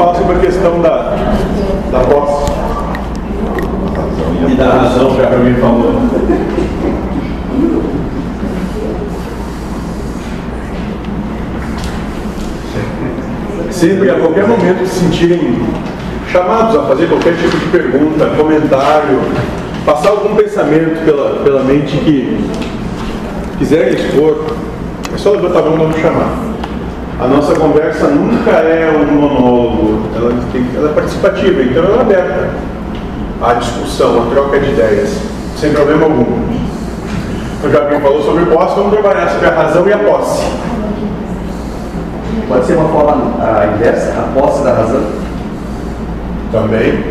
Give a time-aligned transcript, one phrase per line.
[0.00, 1.14] fala sobre a questão da,
[1.92, 2.50] da posse
[4.50, 5.92] e da razão, já para mim falou.
[13.70, 15.58] Sempre, a qualquer momento, se sentirem
[16.32, 19.20] chamados a fazer qualquer tipo de pergunta, comentário,
[19.84, 22.50] passar algum pensamento pela, pela mente que
[23.58, 24.46] quiserem expor,
[25.14, 26.49] é só levantar a mão e chamar.
[27.20, 32.00] A nossa conversa nunca é um monólogo, ela, tem, ela é participativa, então ela é
[32.00, 32.50] aberta
[33.42, 35.20] à discussão, à troca de ideias,
[35.54, 36.24] sem problema algum.
[37.58, 40.50] Então, já alguém falou sobre posse, vamos trabalhar sobre a razão e a posse.
[42.48, 45.02] Pode ser uma forma a inversa, a posse da razão?
[46.50, 47.04] Também.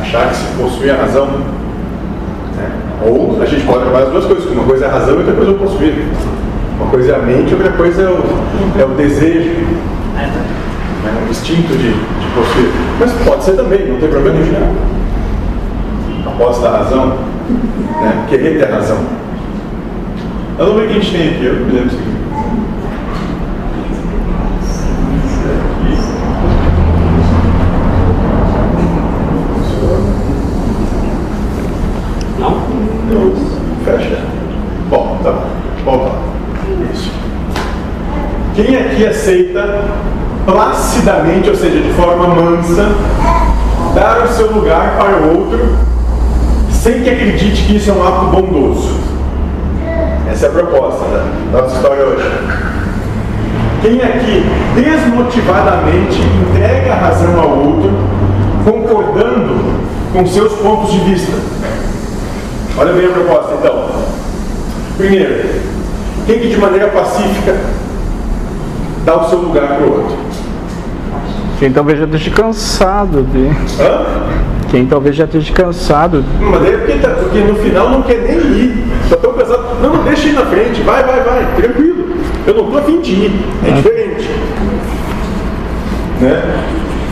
[0.00, 1.26] Achar que se possui a razão.
[2.56, 2.70] Né?
[3.06, 5.34] Ou a gente pode trabalhar as duas coisas, uma coisa é a razão e outra
[5.34, 6.08] coisa é o possuir.
[6.78, 9.50] Uma coisa é a mente, outra coisa é o, é o desejo,
[10.14, 11.26] né?
[11.26, 12.70] o instinto de, de possuir.
[13.00, 14.76] Mas pode ser também, não tem problema nenhum.
[16.26, 17.18] A posse da razão,
[18.00, 18.26] né?
[18.28, 18.98] querer ter razão.
[20.58, 22.18] Eu não sei o que a gente tem aqui, eu me lembro seguinte.
[33.84, 34.18] Fecha.
[34.90, 35.46] Bom, tá bom.
[35.84, 36.28] Volta lá.
[36.92, 37.10] Isso.
[38.58, 39.84] Quem aqui aceita
[40.44, 42.88] placidamente, ou seja, de forma mansa,
[43.94, 45.76] dar o seu lugar para o outro,
[46.72, 48.98] sem que acredite que isso é um ato bondoso?
[50.28, 52.28] Essa é a proposta da nossa história hoje.
[53.80, 57.92] Quem aqui desmotivadamente entrega a razão ao outro,
[58.64, 59.54] concordando
[60.12, 61.32] com seus pontos de vista?
[62.76, 63.88] Olha bem a proposta então.
[64.96, 65.44] Primeiro,
[66.26, 67.54] quem que de maneira pacífica
[69.08, 70.16] dá o seu lugar para o outro?
[71.58, 73.48] Quem talvez já esteja cansado de.
[73.82, 74.06] Hã?
[74.70, 76.22] Quem talvez já esteja cansado.
[76.38, 78.84] Mas daí é porque, tá, porque no final não quer nem ir.
[79.02, 79.64] Está tão cansado.
[79.82, 80.82] Não, não, deixa ir na frente.
[80.82, 81.46] Vai, vai, vai.
[81.56, 82.04] Tranquilo.
[82.46, 83.44] Eu não estou afim de ir.
[83.66, 84.30] É diferente.
[86.20, 86.42] Né?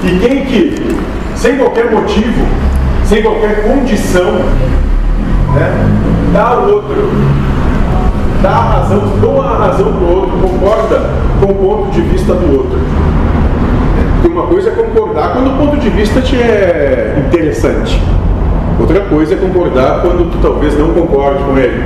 [0.05, 0.99] E quem que,
[1.35, 2.47] sem qualquer motivo,
[3.05, 4.33] sem qualquer condição,
[5.55, 5.73] né,
[6.33, 7.11] dá ao outro,
[8.43, 12.35] dá a razão, dou a razão para o outro, concorda com o ponto de vista
[12.35, 12.79] do outro.
[14.21, 18.03] Porque uma coisa é concordar quando o ponto de vista te é interessante.
[18.81, 21.85] Outra coisa é concordar quando tu talvez não concorde com ele.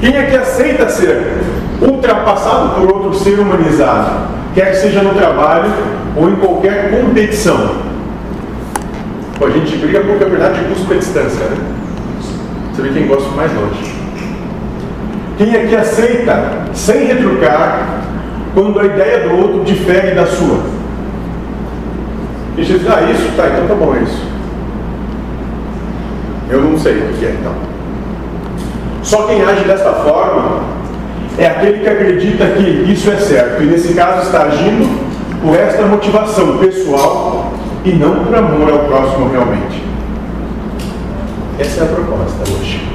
[0.00, 1.42] Quem é que aceita ser
[1.80, 4.10] ultrapassado por outro ser humanizado,
[4.54, 5.70] quer que seja no trabalho
[6.16, 7.76] ou em qualquer competição?
[9.38, 11.56] A gente briga por campeonato de curso a distância, né?
[12.72, 13.94] Você vê quem gosta mais longe.
[15.36, 17.95] Quem é que aceita, sem retrucar,
[18.56, 20.60] quando a ideia do outro difere da sua?
[22.56, 23.36] E você diz, ah, isso?
[23.36, 24.24] Tá, então tá bom, é isso.
[26.48, 27.52] Eu não sei o que é, então.
[29.02, 30.62] Só quem age dessa forma
[31.36, 33.62] é aquele que acredita que isso é certo.
[33.62, 35.06] E nesse caso está agindo
[35.42, 37.52] por esta motivação pessoal
[37.84, 39.84] e não por amor ao próximo realmente.
[41.58, 42.88] Essa é a proposta hoje.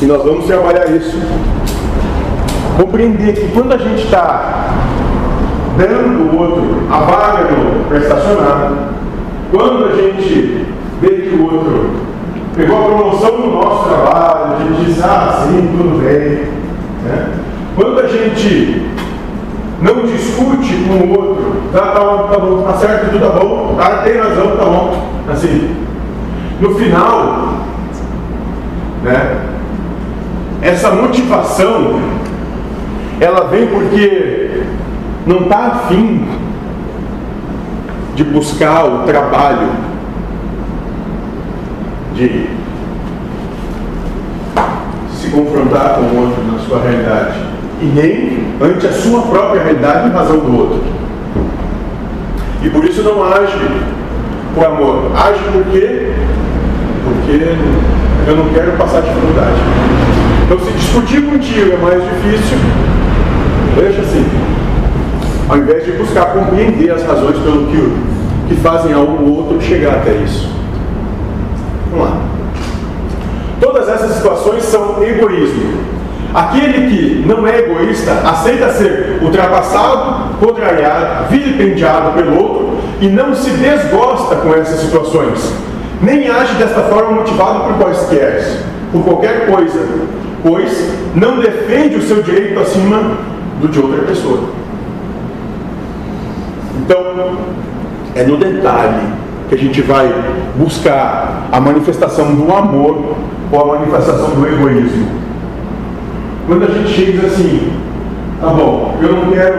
[0.00, 1.18] E nós vamos trabalhar isso.
[2.82, 4.74] Compreender que quando a gente está
[5.78, 7.46] dando o outro a vaga
[7.88, 8.72] para estacionar,
[9.52, 10.66] quando a gente
[11.00, 11.90] vê que o outro
[12.56, 16.48] pegou a promoção no nosso trabalho, a gente diz, ah, sim, tudo bem.
[17.04, 17.28] Né?
[17.76, 18.84] Quando a gente
[19.80, 24.02] não discute com o outro, tá, tá, tá bom, tá certo, tudo tá bom, tá,
[24.02, 25.12] tem razão, tá bom.
[25.30, 25.76] Assim,
[26.60, 27.58] no final,
[29.04, 29.36] né,
[30.62, 32.21] essa motivação,
[33.22, 34.62] ela vem porque
[35.26, 36.26] não está afim
[38.14, 39.68] de buscar o trabalho,
[42.14, 42.46] de
[45.14, 47.38] se confrontar com o outro na sua realidade,
[47.80, 50.82] e nem ante a sua própria realidade em razão do outro.
[52.62, 53.58] E por isso não age
[54.54, 56.12] por amor, age por quê?
[57.04, 57.56] porque
[58.26, 59.56] eu não quero passar dificuldade.
[60.44, 62.58] Então, se discutir contigo é mais difícil,
[63.76, 64.24] deixa assim.
[65.48, 67.92] Ao invés de buscar compreender as razões pelo que,
[68.48, 70.50] que fazem ao outro chegar até isso.
[71.90, 72.16] Vamos lá.
[73.60, 75.82] Todas essas situações são egoísmo.
[76.34, 83.50] Aquele que não é egoísta aceita ser ultrapassado, contrariado, vilipendiado pelo outro e não se
[83.50, 85.52] desgosta com essas situações
[86.02, 88.44] nem age desta forma motivado por quaisquer,
[88.90, 89.88] por qualquer coisa,
[90.42, 93.18] pois não defende o seu direito acima
[93.62, 94.50] do de outra pessoa.
[96.80, 97.38] Então,
[98.14, 99.06] é no detalhe
[99.48, 100.12] que a gente vai
[100.56, 103.16] buscar a manifestação do amor
[103.50, 105.06] ou a manifestação do egoísmo.
[106.46, 107.72] Quando a gente chega diz assim,
[108.40, 109.58] tá bom, eu não quero,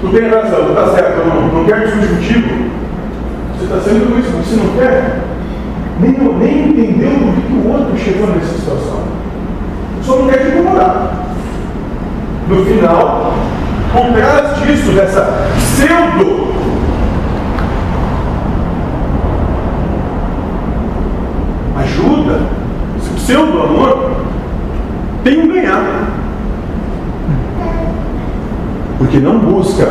[0.00, 2.48] tu tem razão, tu tá certo, eu não, não quero discutir contigo,
[3.54, 5.20] você está sendo egoísta, você não quer
[6.00, 9.02] nem, nem entendeu por que o outro chegou nessa situação.
[10.02, 11.26] Só não quer te incomodar.
[12.48, 13.25] No final,
[13.96, 16.54] por trás disso, dessa pseudo
[21.78, 22.40] ajuda,
[22.98, 24.16] esse pseudo amor,
[25.24, 26.10] tem um ganhar.
[28.98, 29.86] Porque não busca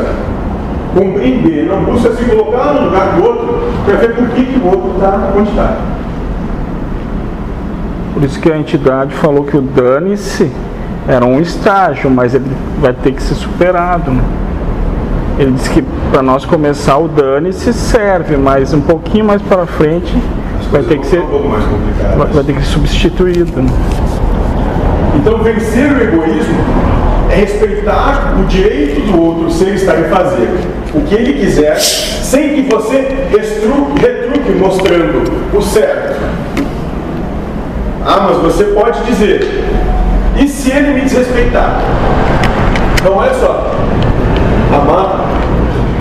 [0.94, 4.68] compreender, não busca se colocar no lugar do outro para ver por que, que o
[4.68, 5.78] outro está onde está.
[8.14, 10.52] Por isso que a entidade falou que o dane-se
[11.08, 12.46] era um estágio, mas ele
[12.80, 14.12] vai ter que ser superado.
[14.12, 14.24] Né?
[15.38, 20.14] Ele disse que para nós começar o dane-se serve, mas um pouquinho mais para frente
[20.72, 21.50] vai ter que ser um
[22.18, 23.62] vai, vai, ter que ser substituído.
[23.62, 23.70] Né?
[25.16, 26.56] Então vencer o egoísmo
[27.30, 30.50] é respeitar o direito do outro ser estar e fazer
[30.94, 35.24] o que ele quiser, sem que você retruque, retruque mostrando
[35.54, 36.16] o certo.
[38.06, 39.66] Ah, mas você pode dizer,
[40.38, 41.82] e se ele me desrespeitar?
[43.00, 43.72] Então, olha só,
[44.74, 45.26] amar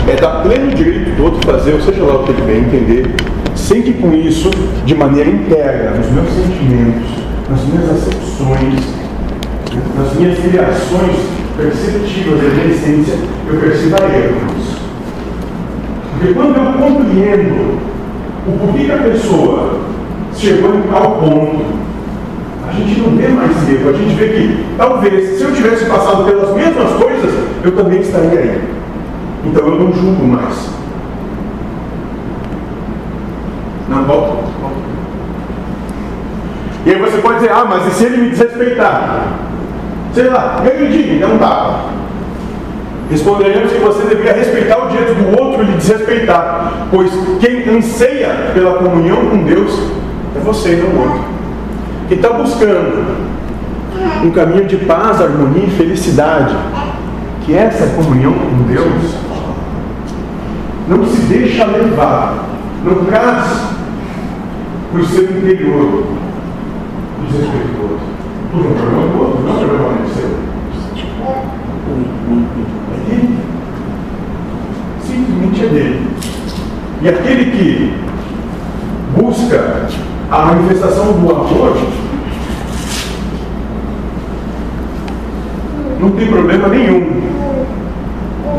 [0.09, 3.15] é dar pleno direito do outro fazer, ou seja lá o que ele bem entender,
[3.55, 4.51] sem que com isso,
[4.85, 7.09] de maneira interna, nos meus sentimentos,
[7.49, 8.81] nas minhas acepções,
[9.97, 11.17] nas minhas filiações
[11.57, 13.15] perceptivas da minha essência,
[13.49, 14.77] eu perceba erros.
[16.13, 17.79] Porque quando eu compreendo
[18.47, 19.81] o porquê que a pessoa
[20.37, 21.84] chegou em tal ponto,
[22.69, 26.25] a gente não vê mais erro, a gente vê que talvez se eu tivesse passado
[26.25, 28.61] pelas mesmas coisas, eu também estaria aí.
[29.45, 30.71] Então eu não julgo mais.
[33.89, 34.45] Não, volta.
[36.87, 39.39] E aí você pode dizer, ah, mas e se ele me desrespeitar?
[40.13, 41.87] Sei lá, eu acredito, então tá.
[43.11, 47.11] Responderemos que você deveria respeitar o direito do outro e lhe desrespeitar, pois
[47.41, 49.79] quem anseia pela comunhão com Deus
[50.37, 51.34] é você não o outro.
[52.09, 53.25] Quem está buscando
[54.25, 56.55] um caminho de paz, harmonia e felicidade,
[57.45, 59.15] que essa comunhão com Deus
[60.89, 62.45] não se deixa levar,
[62.85, 63.75] não traz
[64.93, 66.05] para o seu interior
[67.21, 68.07] o desrespeito do outro.
[68.53, 70.45] Tudo é um problema do outro, não é seu.
[72.93, 73.39] É dele.
[75.03, 76.07] Simplesmente é dele.
[77.03, 77.95] E aquele que
[79.17, 79.87] busca
[80.31, 81.77] a manifestação do amor,
[86.01, 87.23] não tem problema nenhum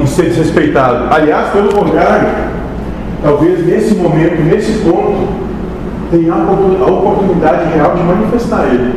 [0.02, 1.14] em ser desrespeitado.
[1.14, 2.28] Aliás, pelo contrário,
[3.22, 5.28] talvez nesse momento, nesse ponto,
[6.12, 8.96] tenha a oportunidade real de manifestar ele.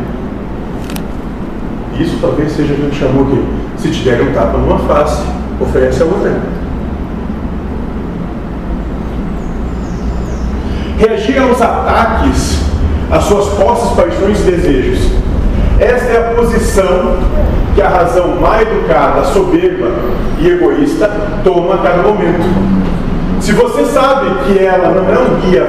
[1.99, 3.45] Isso talvez seja o que a gente chamou que
[3.83, 5.25] se te der um tapa numa face,
[5.61, 6.58] oferece a outra.
[10.99, 12.61] Reagir aos ataques,
[13.11, 15.13] às suas posses, paixões e desejos.
[15.79, 17.19] Esta é a posição
[17.75, 19.93] que a razão mal educada, soberba
[20.41, 21.09] e egoísta
[21.45, 22.49] toma a cada momento.
[23.41, 25.65] Se você sabe que ela não é um guia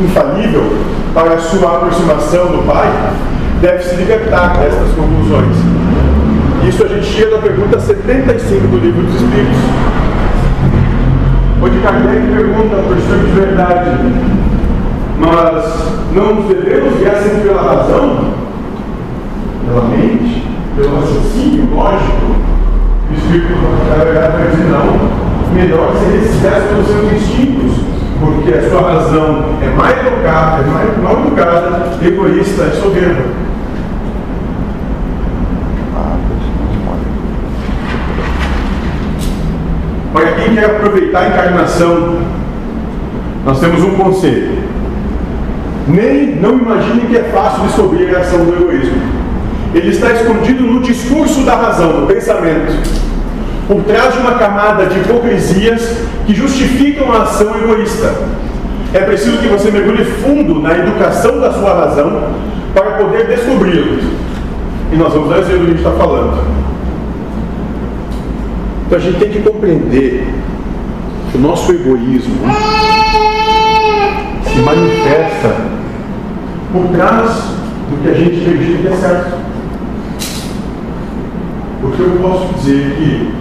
[0.00, 0.72] infalível
[1.12, 2.90] para a sua aproximação do Pai,
[3.60, 5.56] deve se libertar destas conclusões.
[6.66, 9.58] Isso a gente chega à pergunta 75 do Livro dos Espíritos,
[11.62, 13.90] onde Kardec pergunta por ser de verdade,
[15.20, 15.64] mas
[16.14, 18.32] não nos devemos guiar sempre pela razão,
[19.66, 22.36] pela mente, pelo raciocínio lógico?
[23.10, 23.52] O Espírito
[23.86, 27.84] vai dizer não, melhor ser esses pelos seus instintos,
[28.18, 33.50] porque a sua razão é mais educada, é mais mal educada, egoísta, é soberba.
[40.14, 42.16] Para quem quer aproveitar a encarnação,
[43.44, 44.59] nós temos um conselho.
[45.88, 49.00] Nem não imagine que é fácil descobrir a ação do egoísmo.
[49.74, 52.72] Ele está escondido no discurso da razão, do pensamento,
[53.68, 55.96] por trás de uma camada de hipocrisias
[56.26, 58.12] que justificam a ação egoísta.
[58.92, 62.34] É preciso que você mergulhe fundo na educação da sua razão
[62.74, 63.98] para poder descobri-lo.
[64.92, 66.44] E nós vamos exemplo do que a gente está falando.
[68.86, 70.26] Então a gente tem que compreender
[71.30, 72.34] que o nosso egoísmo
[74.44, 75.69] se manifesta
[76.72, 77.30] por trás
[77.90, 79.40] do que a gente acredita que é certo.
[81.80, 83.34] Porque eu posso dizer que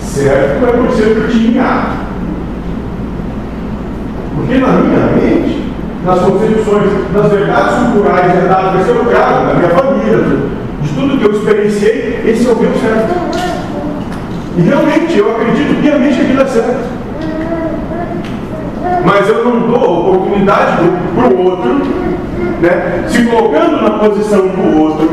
[0.00, 2.08] certo é por ser que eu tinha
[4.36, 5.72] Porque na minha mente,
[6.04, 10.18] nas concepções, nas verdades culturais herdadas vai ser da minha família,
[10.80, 13.14] de tudo que eu experienciei, esse é o meu certo.
[14.56, 16.98] E realmente eu acredito que aquilo é certo.
[19.04, 21.80] Mas eu não dou a oportunidade para o outro,
[22.60, 25.10] né, se colocando na posição do outro,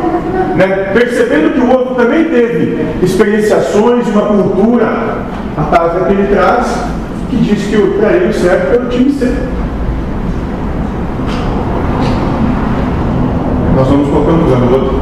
[0.55, 4.85] né, percebendo que o outro também teve experienciações, uma cultura,
[5.57, 6.85] a paz que ele traz,
[7.29, 9.65] que diz que para ele o certo é o time certo.
[13.75, 15.01] Nós vamos colocando no lugar do outro.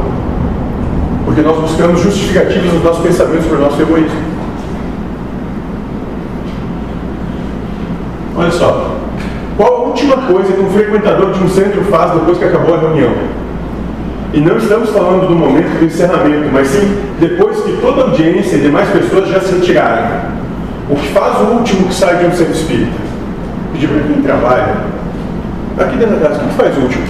[1.24, 4.20] Porque nós buscamos justificativos nos nossos pensamentos por nosso egoísmo.
[8.36, 8.93] Olha só.
[9.94, 13.12] Última coisa que um frequentador de um centro faz depois que acabou a reunião?
[14.32, 18.56] E não estamos falando do momento do encerramento, mas sim depois que toda a audiência
[18.56, 20.32] e demais pessoas já se retiraram.
[20.90, 22.90] O que faz o último que sai de um centro espírita?
[23.72, 24.74] Pedir para quem trabalha.
[25.78, 27.04] Aqui dentro da casa, o que faz o último?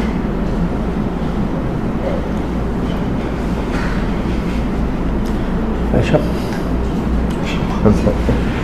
[5.91, 6.21] Fecha.
[7.83, 8.13] Fecha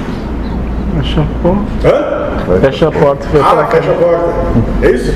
[0.99, 1.89] a porta.
[1.89, 2.61] Hã?
[2.61, 3.27] Fecha a porta.
[3.29, 4.35] Fecha Ah, a fecha a porta.
[4.83, 5.13] É isso?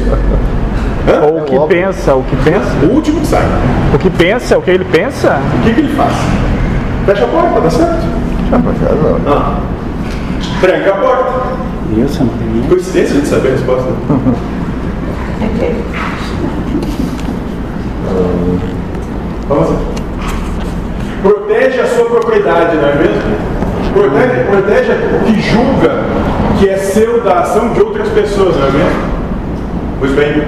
[1.08, 1.20] Hã?
[1.26, 3.42] Ou o que pensa, o que pensa, O último que sai.
[3.94, 5.40] o que pensa, o que ele pensa.
[5.58, 6.12] O que, que ele faz?
[7.06, 8.06] Fecha a porta, dá certo?
[9.26, 9.60] Ah.
[10.60, 11.32] Tranca a porta.
[11.96, 12.28] Isso,
[12.68, 13.88] Coincidência a gente saber a resposta.
[19.48, 19.76] Vamos lá.
[21.22, 23.43] Protege a sua propriedade, não é mesmo?
[23.94, 26.02] Protege, protege o que julga
[26.58, 29.02] que é seu da ação de outras pessoas, não é mesmo?
[30.00, 30.42] Pois bem,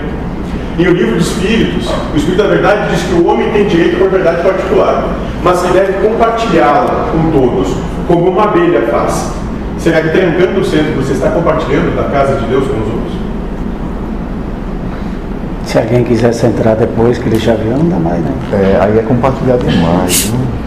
[0.78, 3.96] em o livro dos Espíritos, o Espírito da Verdade diz que o homem tem direito
[3.96, 5.04] à propriedade particular,
[5.44, 7.68] mas que deve compartilhá-la com todos,
[8.08, 9.30] como uma abelha faz.
[9.78, 13.12] Será que trancando o centro você está compartilhando da casa de Deus com os outros?
[15.66, 18.32] Se alguém quisesse entrar depois que ele já viu, não dá mais, né?
[18.52, 20.65] É, aí é compartilhar demais, né?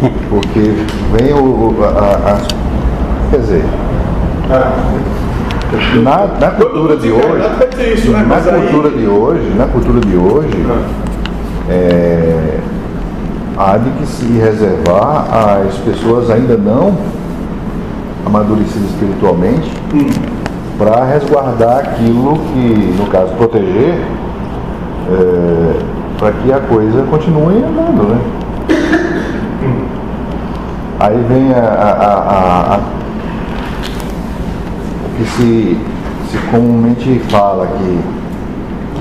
[0.28, 0.74] Porque
[1.12, 1.38] vem o.
[1.44, 2.66] o- a, a-
[3.30, 3.64] quer dizer,
[6.02, 7.42] na, na cultura de hoje.
[8.28, 8.36] Na
[8.70, 10.66] cultura de hoje, na cultura de hoje,
[11.68, 12.58] é,
[13.58, 15.26] há de que se reservar
[15.66, 16.94] às pessoas ainda não
[18.24, 19.70] amadurecidas espiritualmente
[20.78, 23.98] para resguardar aquilo que, no caso, proteger,
[26.18, 28.18] para que a coisa continue andando, né?
[30.98, 32.80] Aí vem a, a- a-
[35.04, 35.78] o que se,
[36.30, 38.00] se comumente fala que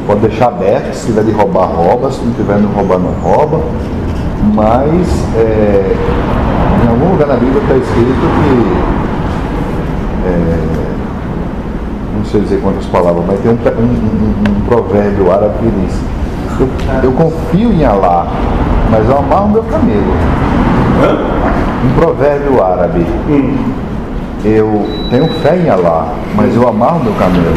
[0.06, 3.62] pode deixar aberto, se tiver de roubar, rouba, se não tiver de roubar, não rouba,
[4.54, 5.96] mas é,
[6.84, 8.74] em algum lugar na Bíblia está escrito que
[10.28, 10.60] é,
[12.18, 15.98] não sei dizer quantas palavras, mas tem um, um- um- um provérbio árabe que diz:
[16.60, 16.68] eu,
[17.04, 18.28] eu confio em Alá,
[18.92, 20.14] mas eu amarro meu camelo.
[21.02, 21.45] Hã?
[21.86, 23.06] Um provérbio árabe.
[24.44, 27.54] Eu tenho fé em Alá, mas eu amarro meu camelo.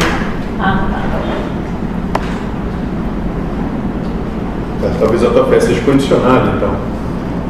[4.81, 6.69] Mas Talvez a tua fé seja condicionada, então.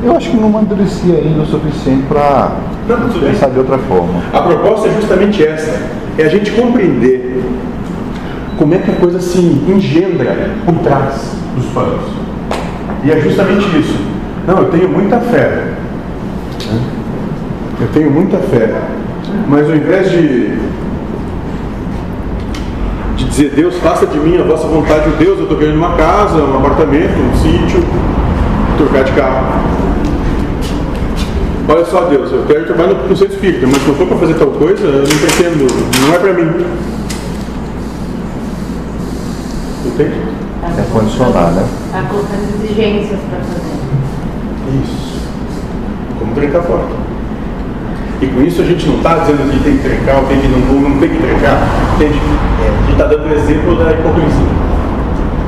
[0.04, 2.52] Eu acho que não amadureci ainda o suficiente para
[2.88, 3.32] bem.
[3.32, 4.22] pensar de outra forma.
[4.34, 5.82] A proposta é justamente essa:
[6.18, 7.44] é a gente compreender
[8.58, 12.06] como é que a coisa se engendra por trás dos panos.
[13.04, 14.00] E é justamente isso.
[14.48, 15.69] Não, eu tenho muita fé.
[17.82, 18.70] Eu tenho muita fé.
[19.48, 20.58] Mas ao invés de,
[23.16, 25.96] de dizer, Deus, faça de mim a vossa vontade, oh, Deus, eu estou querendo uma
[25.96, 27.82] casa, um apartamento, um sítio,
[28.78, 29.80] trocar de carro.
[31.70, 34.34] Olha só, Deus, eu quero trabalhar no, centro espírita, mas se não for para fazer
[34.34, 35.68] tal coisa, eu não pretendo,
[36.02, 36.66] não é para mim.
[39.86, 40.22] Entende?
[40.64, 41.66] É condicionar, né?
[41.86, 44.84] Está colocando exigências para fazer.
[44.84, 45.20] Isso.
[46.20, 47.09] Como trancar porta.
[48.22, 50.48] E com isso a gente não está dizendo que tem que trancar ou tem que
[50.48, 51.62] não, não tem que trancar.
[51.96, 52.20] Entende?
[52.20, 54.70] É, a gente está dando o exemplo da hipocrisia.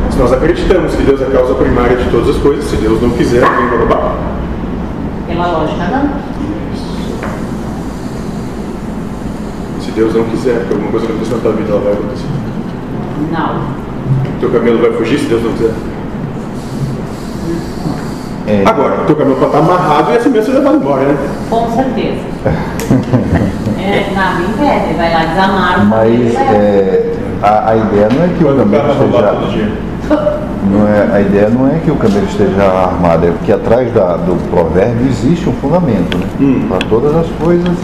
[0.10, 3.02] Se nós acreditamos que Deus é a causa primária de todas as coisas, se Deus
[3.02, 4.16] não quiser, alguém vai roubar.
[5.28, 6.32] Pela lógica, não.
[9.82, 12.28] Se Deus não quiser que alguma coisa aconteça na tua vida, ela vai acontecer.
[13.32, 13.82] Não.
[14.40, 15.74] Teu camelo vai fugir se Deus não quiser.
[18.48, 21.18] É, Agora, teu camelo pode estar amarrado e assim mesmo você levado embora, né?
[21.50, 22.22] Com certeza.
[23.80, 25.84] é, nada impede, vai lá desamarra.
[25.86, 28.82] mas é, a, a ideia não é que o Quando o vai
[29.36, 29.72] todo esteja.
[30.64, 34.16] Não é, a ideia não é que o camelo esteja armado, é porque atrás da-
[34.16, 36.26] do provérbio existe um fundamento, né?
[36.40, 36.66] Hum.
[36.70, 37.76] Para todas as coisas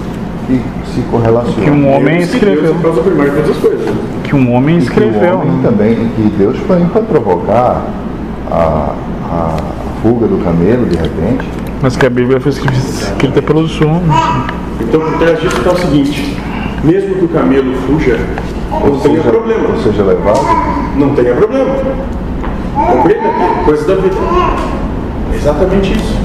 [0.46, 0.62] que
[0.94, 1.64] se correlaciona.
[1.64, 2.76] Que um homem Deus escreveu.
[2.76, 3.94] né?
[4.24, 5.40] Que um homem E que o escreveu.
[5.40, 5.60] homem né?
[5.64, 7.82] também, que Deus foi para provocar
[8.52, 8.90] a
[10.02, 11.48] fuga do camelo de repente.
[11.82, 14.14] Mas que a Bíblia foi escrita pelos homens.
[14.82, 16.38] Então, por trás disso está o seguinte:
[16.84, 18.20] mesmo que o camelo fuja,
[18.72, 19.70] não tenha problema.
[19.70, 20.40] ou seja levado.
[20.98, 21.76] Não tenha problema.
[22.74, 24.16] Compreenda aqui, coisa da vida.
[25.32, 26.18] É exatamente isso.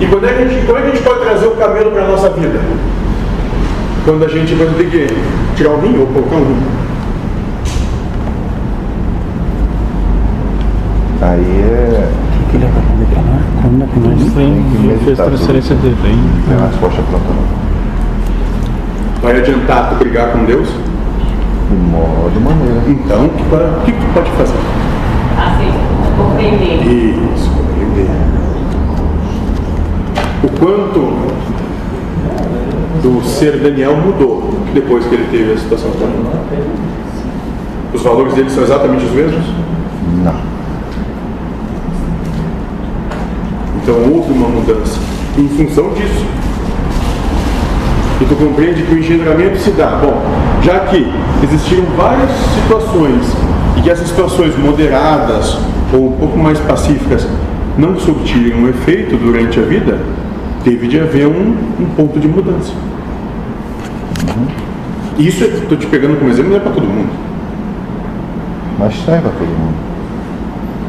[0.00, 1.90] E quando é que a gente, como é que a gente pode trazer o camelo
[1.90, 2.60] para a nossa vida?
[4.04, 5.14] Quando a gente vai ter que
[5.56, 6.89] tirar o rim ou colocar um rim.
[11.22, 12.08] Aí é
[12.42, 13.38] O que ele vai fazer pra lá?
[13.62, 14.32] Como é que nós...
[14.32, 16.18] Que ele fez transferência de bem.
[16.48, 17.60] tem uma resposta pronta não.
[19.22, 20.66] Vai adiantar tu brigar com Deus?
[20.68, 22.82] De modo maneira.
[22.88, 24.54] Então, o que, para- o que tu pode fazer?
[25.38, 25.70] Assim,
[26.16, 26.82] compreender.
[26.86, 28.10] Isso, compreender.
[30.42, 31.00] O quanto
[33.02, 36.70] do ser Daniel mudou depois que ele teve a situação com ele.
[37.92, 39.44] Os valores dele são exatamente os mesmos?
[40.24, 40.49] Não.
[43.82, 44.98] Então houve uma mudança
[45.38, 46.26] em função disso.
[48.20, 49.98] E tu compreende que o engendramento se dá.
[50.02, 50.22] Bom,
[50.62, 51.10] já que
[51.42, 53.26] existiram várias situações
[53.78, 55.56] e que essas situações moderadas
[55.92, 57.26] ou um pouco mais pacíficas
[57.78, 59.98] não surtiram efeito durante a vida,
[60.62, 62.72] teve de haver um, um ponto de mudança.
[65.18, 67.10] Isso estou te pegando como exemplo, não é para todo mundo.
[68.78, 69.74] Mas serve a todo mundo.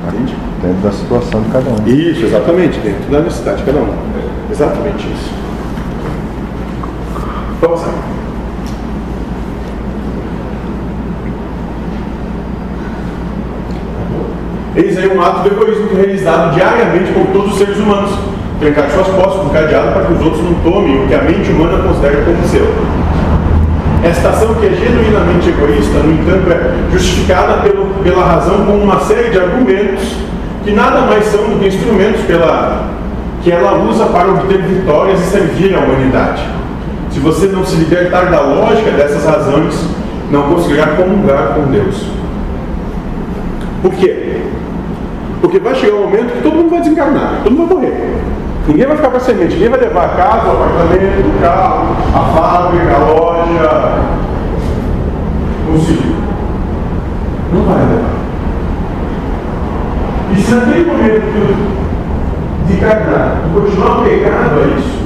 [0.08, 0.51] Entende?
[0.62, 1.88] Dentro da situação de cada um.
[1.88, 3.94] Isso, exatamente, dentro da necessidade de cada um.
[4.52, 5.34] Exatamente isso.
[7.60, 7.94] Vamos lá.
[14.76, 18.12] Eis aí um ato de egoísmo é realizado diariamente por todos os seres humanos.
[18.60, 21.52] Trancar suas posses com cadeado para que os outros não tomem o que a mente
[21.52, 22.68] humana considera como seu.
[24.04, 29.00] Esta ação que é genuinamente egoísta, no entanto, é justificada pelo, pela razão com uma
[29.00, 30.16] série de argumentos
[30.64, 32.90] que nada mais são do que instrumentos pela,
[33.42, 36.44] que ela usa para obter vitórias e servir à humanidade.
[37.10, 39.76] Se você não se libertar da lógica dessas razões,
[40.32, 42.06] não conseguirá comungar com Deus.
[43.82, 44.42] Por quê?
[45.42, 48.22] Porque vai chegar um momento que todo mundo vai desencarnar, todo mundo vai morrer.
[48.68, 52.20] Ninguém vai ficar para semente, ninguém vai levar a casa, o apartamento, o carro, a
[52.20, 53.94] fábrica, a loja,
[55.74, 56.16] o filho.
[57.52, 57.91] Não vai.
[60.32, 61.22] E se naquele momento
[62.68, 65.02] de tu continuar pegado a isso,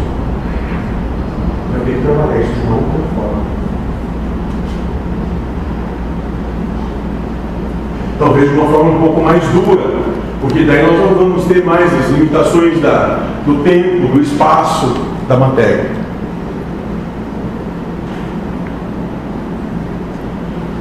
[1.72, 3.56] vai ter que trabalhar isso de uma outra forma.
[8.18, 9.84] talvez de uma forma um pouco mais dura,
[10.42, 14.96] porque daí nós não vamos ter mais as limitações da, do tempo, do espaço,
[15.28, 16.05] da matéria.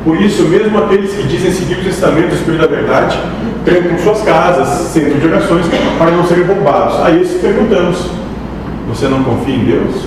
[0.05, 3.19] Por isso, mesmo aqueles que dizem seguir os ensinamentos do Espírito da Verdade,
[3.64, 5.64] trancam suas casas, centros de orações,
[5.99, 7.01] para não serem roubados.
[7.01, 8.11] A esses perguntamos:
[8.87, 10.05] você não confia em Deus?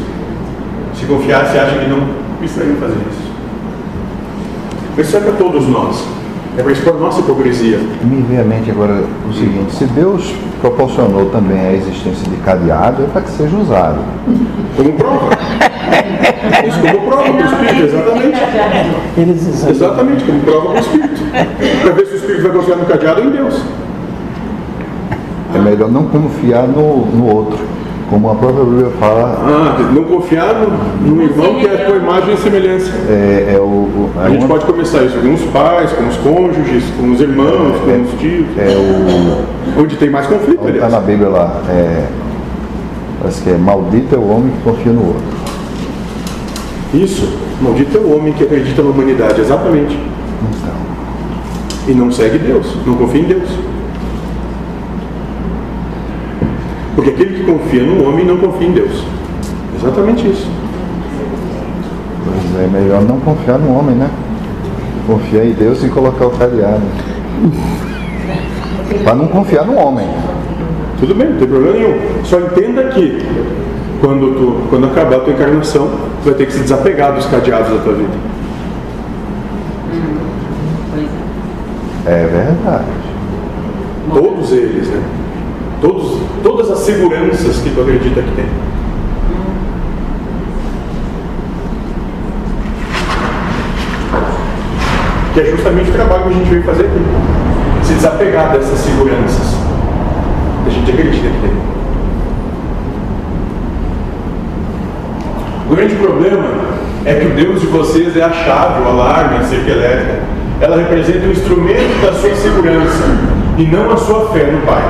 [0.94, 3.28] Se confiasse, acha que não precisaria fazer isso.
[5.00, 6.04] Isso é para todos nós.
[6.58, 7.80] É para expor nossa hipocrisia.
[8.04, 13.04] Me vem à mente agora o seguinte, se Deus proporcionou também a existência de cadeado,
[13.04, 14.00] é para que seja usado.
[14.76, 15.30] Como prova.
[16.68, 18.38] Isso como prova para o Espírito, exatamente.
[19.18, 21.22] Eles Exatamente, como prova para o Espírito.
[21.82, 23.62] Para ver se o Espírito vai confiar no cadeado ou em Deus.
[25.56, 27.58] É melhor não confiar no, no outro.
[28.10, 31.98] Como a própria Bíblia fala, Ah, não confiar no, no irmão que é a tua
[31.98, 32.90] imagem e semelhança.
[33.10, 36.08] é, é o, o- é A gente uma- pode começar isso com os pais, com
[36.08, 38.46] os cônjuges, com os irmãos, com os tios.
[38.58, 42.06] é o Onde tem mais conflito, Está na Bíblia lá, é,
[43.20, 45.37] parece que é maldito é o homem que confia no outro.
[46.94, 47.28] Isso.
[47.62, 49.98] Maldito é o homem que acredita na humanidade, exatamente.
[51.88, 53.50] E não segue Deus, não confia em Deus.
[56.96, 59.04] Porque aquele que confia no homem não confia em Deus.
[59.80, 60.50] Exatamente isso.
[62.26, 64.10] pois é melhor não confiar no homem, né?
[65.06, 66.82] Confiar em Deus e colocar o cadeado.
[69.04, 70.08] Para não confiar no homem.
[71.00, 72.00] Tudo bem, não tem problema nenhum.
[72.24, 73.22] Só entenda que
[74.02, 75.90] quando, tu, quando acabar a tua encarnação,
[76.22, 78.14] tu vai ter que se desapegar dos cadeados da tua vida.
[80.92, 82.22] Pois é.
[82.22, 82.86] É verdade.
[84.14, 85.04] Todos eles, né?
[85.82, 88.46] Todos, todas as seguranças que tu acredita que tem.
[95.34, 97.02] Que é justamente o trabalho que a gente veio fazer aqui.
[97.84, 99.56] Se desapegar dessas seguranças
[100.64, 101.77] que a gente acredita que tem.
[105.70, 106.48] O grande problema
[107.06, 110.20] é que o Deus de vocês é a chave, o alarme, a cerca elétrica.
[110.62, 113.04] Ela representa o instrumento da sua segurança
[113.58, 114.82] e não a sua fé no Pai.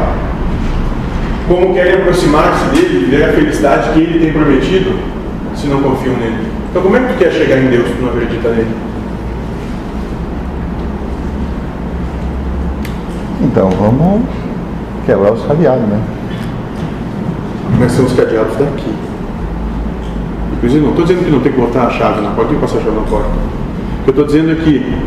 [1.48, 5.00] Como querem aproximar-se dele e ver a felicidade que ele tem prometido,
[5.56, 6.48] se não confiam nele?
[6.70, 8.76] Então, como é que tu quer chegar em Deus se não acredita nele?
[13.42, 14.24] Então vamos
[15.06, 16.00] quebrar os cadeados, né?
[17.80, 19.07] Mas são os cadeados daqui.
[20.58, 22.62] Inclusive, não estou dizendo que não tem que botar a chave na porta, tem que
[22.62, 23.30] passar a chave na porta.
[23.30, 24.98] O que eu estou dizendo é que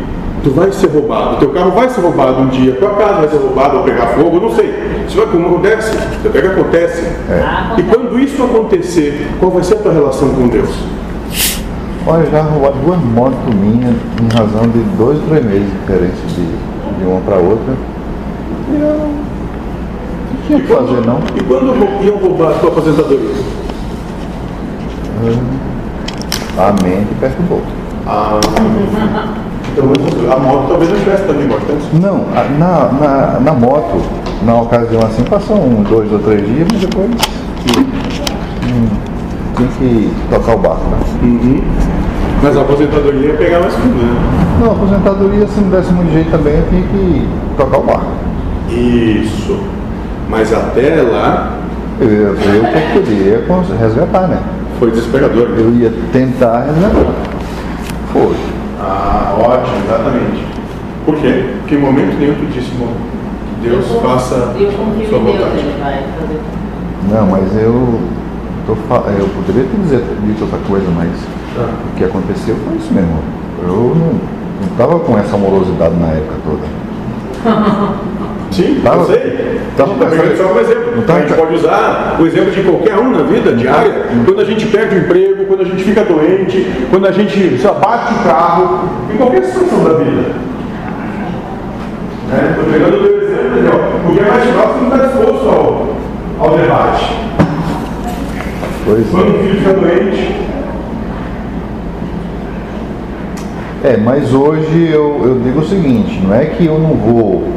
[0.43, 3.37] tu vai ser roubado, teu carro vai ser roubado um dia, tua casa vai ser
[3.37, 4.73] roubada ou pegar fogo, eu não sei.
[5.07, 7.03] Isso vai como acontece, até que acontece.
[7.29, 10.69] Ah, E quando isso acontecer, qual vai ser a tua relação com Deus?
[12.07, 16.97] Olha, já roubaram duas motos minhas em razão de dois três meses de diferença de,
[16.97, 17.73] de uma para outra.
[18.71, 19.11] E eu não
[20.47, 21.19] tinha o que fazer não.
[21.35, 23.50] E quando iam roubar a tua aposentadoria?
[26.57, 27.61] A mente perturbou.
[28.07, 28.39] Ah,
[29.71, 31.89] então, a moto talvez não tivesse tanta importância.
[32.01, 34.01] Não, a- na, na, na moto,
[34.43, 37.09] na ocasião assim, passou uns dois ou três dias, mas depois
[38.67, 38.87] hum,
[39.55, 41.61] tinha que tocar o barco, né?
[42.43, 44.19] Mas a aposentadoria ia pegar mais fundo, né?
[44.59, 48.11] Não, aposentadoria, se não desse muito jeito também, eu tinha que tocar o barco.
[48.69, 49.59] Isso.
[50.29, 51.51] Mas até lá
[51.99, 52.33] Eu eu
[52.93, 54.39] podia cons- resgatar, né?
[54.81, 55.49] Foi desesperador.
[55.55, 57.13] Eu ia tentar resgatar.
[58.11, 58.35] Foi.
[58.79, 60.43] Ah, ótimo, exatamente.
[61.05, 61.53] Por quê?
[61.59, 62.91] Porque em momento nenhum tu disse, bom,
[63.61, 65.59] que Deus eu, faça Eu sua Deus, vontade.
[65.59, 66.41] ele vai fazer.
[67.11, 67.99] Não, mas eu,
[68.65, 71.09] tô, eu poderia te dizer dito outra coisa, mas
[71.59, 71.69] Ah.
[71.93, 73.19] o que aconteceu foi isso mesmo.
[73.61, 76.81] Eu não, não tava com essa amorosidade na época toda.
[78.51, 79.61] Sim, Tava- eu sei.
[79.77, 80.95] tava a gente tá pegando só um exemplo.
[80.97, 84.05] Não tava- a gente pode usar o exemplo de qualquer um na vida diária.
[84.25, 87.73] Quando a gente perde o emprego, quando a gente fica doente, quando a gente lá,
[87.73, 90.21] bate o carro, em qualquer situação da vida.
[92.49, 93.79] Estou pegando o teu exemplo, entendeu?
[94.05, 95.95] Porque é mais próximo está disposto ao,
[96.39, 97.15] ao debate.
[98.85, 99.29] Pois Quando é.
[99.29, 100.41] o filho fica doente,
[103.83, 107.47] É, mas hoje eu, eu digo o seguinte, não é que eu não vou,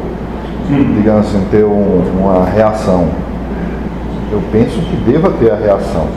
[0.67, 3.05] digamos assim, ter um- uma reação.
[4.31, 6.07] Eu penso que deva ter a reação.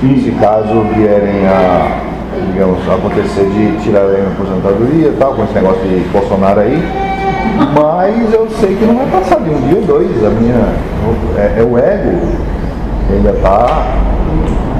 [0.00, 1.98] Se caso vierem a,
[2.52, 6.82] digamos, acontecer de tirar a aposentadoria e tal, com esse negócio de Bolsonaro aí,
[7.74, 10.24] mas eu sei que não vai passar de um dia ou dois.
[10.24, 10.54] A minha,
[11.36, 12.18] é, é o ego
[13.10, 13.86] ainda está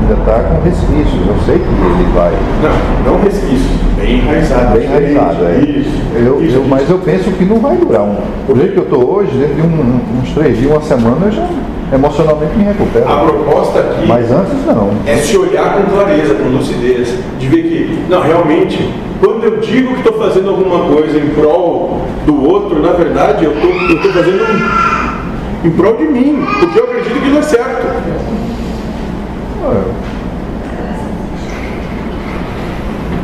[0.09, 1.27] ainda tá com resquícios.
[1.27, 4.79] Eu sei que ele vai não, não resquício, bem enraizado.
[4.79, 5.44] bem realizado.
[5.44, 5.59] É.
[5.61, 5.99] Isso.
[6.16, 8.03] Eu, isso, eu- mas eu penso que não vai durar.
[8.03, 8.16] Um,
[8.47, 11.33] do jeito que eu estou hoje, dentro de um- uns três dias, uma semana, eu
[11.33, 11.47] já
[11.92, 13.05] emocionalmente me recupero.
[13.11, 14.90] A proposta aqui Mas antes não.
[15.07, 18.90] é se olhar com clareza, com lucidez, de ver que, não, realmente,
[19.23, 23.53] quando eu digo que estou fazendo alguma coisa em prol do outro, na verdade, eu
[23.53, 24.44] estou fazendo
[25.64, 27.87] em prol de mim, porque eu acredito que não é certo.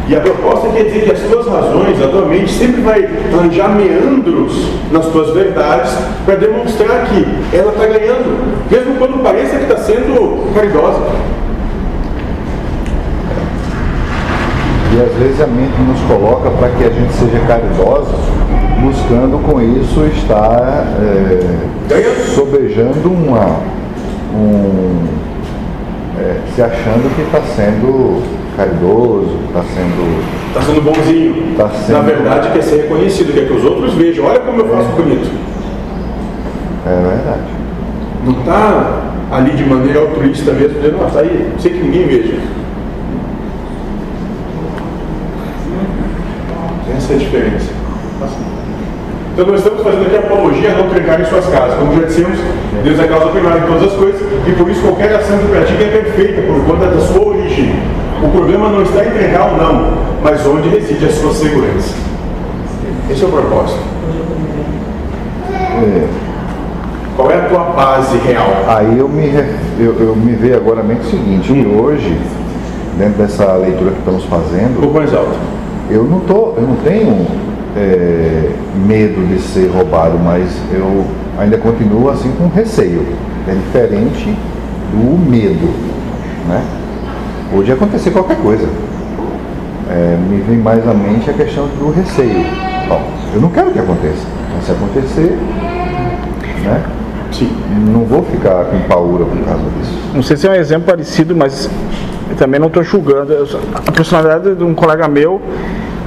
[0.07, 3.75] E a proposta quer dizer que as tuas razões, a tua mente sempre vai arranjar
[3.75, 9.79] meandros nas tuas verdades para demonstrar que ela está ganhando, mesmo quando pareça que está
[9.79, 11.01] sendo caridosa.
[14.93, 18.15] E às vezes a mente nos coloca para que a gente seja caridosa,
[18.83, 23.75] buscando com isso estar é, sobejando uma.
[24.35, 25.07] Um,
[26.19, 28.23] é, se achando que está sendo
[28.57, 30.25] caridoso, está sendo.
[30.49, 31.55] Está sendo bonzinho.
[31.57, 34.25] Tá sendo- Na verdade, quer ser reconhecido, quer que os outros vejam.
[34.27, 35.31] Olha como eu faço bonito.
[36.87, 37.51] É verdade.
[38.25, 42.39] Não está ali de maneira altruísta mesmo, dizendo, nossa, aí, sei que ninguém veja.
[46.97, 47.71] Essa é a diferença.
[49.33, 50.87] Então nós estamos fazendo aqui apologia a não
[51.21, 51.75] em suas casas.
[51.77, 52.39] Como já dissemos,
[52.85, 55.47] Deus é a causa primária de todas as coisas e por isso qualquer ação que
[55.49, 57.75] pratica é perfeita por conta da sua origem.
[58.25, 61.95] O problema não está em trancar ou não, mas onde reside a sua segurança.
[63.11, 63.81] Esse é o propósito.
[65.53, 66.07] É,
[67.17, 68.47] Qual é a tua base real?
[68.67, 69.27] Aí eu me,
[69.79, 72.17] eu, eu me vejo agora a mente o seguinte, que hoje,
[72.99, 75.37] dentro dessa leitura que estamos Um fazendo, pouco mais alto.
[75.91, 77.27] eu não, tô, eu não tenho
[77.77, 78.51] é,
[78.87, 81.05] medo de ser roubado, mas eu
[81.39, 83.07] ainda continuo assim com receio.
[83.47, 84.35] É diferente
[84.93, 85.69] do medo.
[86.49, 86.63] Né?
[87.55, 88.67] Pode acontecer qualquer coisa.
[89.91, 92.45] É, me vem mais à mente a questão do receio.
[92.89, 93.03] Bom,
[93.35, 95.39] eu não quero que aconteça, mas se acontecer,
[96.65, 96.83] né,
[97.31, 97.51] Sim.
[97.93, 99.99] não vou ficar com paura por causa disso.
[100.15, 101.71] Não sei se é um exemplo parecido, mas
[102.31, 103.33] Eu também não estou julgando.
[103.87, 105.41] A personalidade de um colega meu,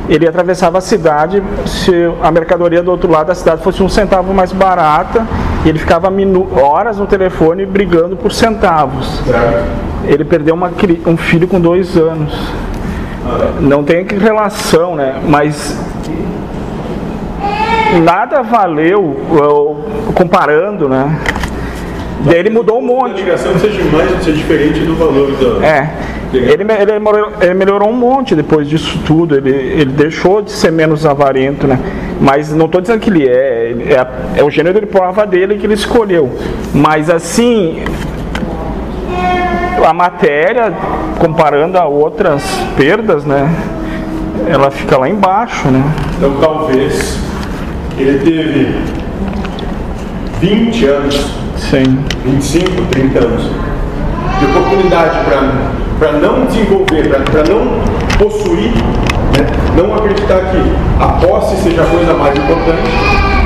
[0.09, 1.91] ele atravessava a cidade se
[2.23, 5.25] a mercadoria do outro lado da cidade fosse um centavo mais barata,
[5.63, 9.21] e ele ficava minu- horas no telefone brigando por centavos.
[9.25, 9.86] Certo?
[10.07, 10.71] Ele perdeu uma
[11.05, 12.33] um filho com dois anos.
[13.59, 15.21] Não tem que relação, né?
[15.27, 15.77] Mas
[18.03, 21.19] nada valeu eu, comparando, né?
[22.25, 23.21] Daí ele mudou um A monte.
[23.21, 25.63] ligação seja mais, seja diferente do valor do.
[25.63, 25.93] É.
[26.33, 26.63] Ele, ele
[26.99, 29.35] melhorou, ele melhorou um monte depois disso tudo.
[29.35, 31.79] Ele, ele deixou de ser menos avarento, né?
[32.19, 33.75] Mas não estou dizendo que ele é.
[33.89, 34.39] é.
[34.39, 36.29] É o gênero de prova dele que ele escolheu.
[36.73, 37.83] Mas assim.
[39.87, 40.73] A matéria,
[41.17, 42.43] comparando a outras
[42.75, 43.49] perdas, né?
[44.45, 45.81] Ela fica lá embaixo, né?
[46.17, 47.17] Então talvez
[47.97, 48.75] ele teve
[50.41, 52.03] 20 anos, Sim.
[52.25, 53.43] 25, 30 anos
[54.39, 55.19] de oportunidade
[55.97, 57.79] para não desenvolver, para não
[58.19, 59.47] possuir, né?
[59.77, 62.91] não acreditar que a posse seja a coisa mais importante.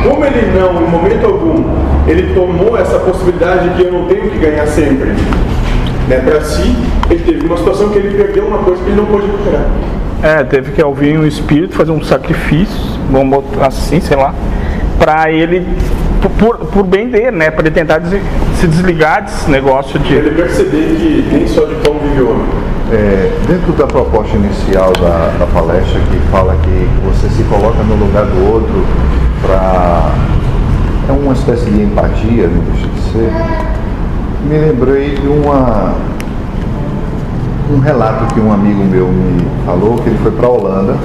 [0.01, 1.63] Como ele não, em momento algum,
[2.07, 5.13] ele tomou essa possibilidade de que eu não tenho que ganhar sempre
[6.11, 6.75] né, para si,
[7.09, 9.65] ele teve uma situação que ele perdeu uma coisa que ele não pôde recuperar.
[10.21, 12.77] É, teve que ouvir um espírito fazer um sacrifício,
[13.09, 14.35] vamos botar assim, sei lá,
[14.99, 15.65] para ele,
[16.37, 17.49] por, por bem dele, né?
[17.49, 18.21] Para ele tentar des-
[18.59, 20.13] se desligar desse negócio de.
[20.13, 22.45] Ele perceber que nem só de pão vive o homem.
[22.91, 27.95] É, dentro da proposta inicial da, da palestra, que fala que você se coloca no
[27.95, 28.85] lugar do outro
[29.41, 30.11] para.
[31.09, 33.31] É uma espécie de empatia, não deixa de ser.
[34.47, 35.93] Me lembrei de uma.
[37.73, 40.97] Um relato que um amigo meu me falou, que ele foi para a Holanda.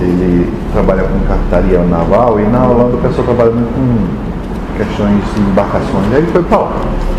[0.00, 5.40] Ele trabalha com captaria naval e na Holanda o pessoal trabalha muito com questões de
[5.40, 6.12] embarcações.
[6.12, 6.68] Aí ele foi para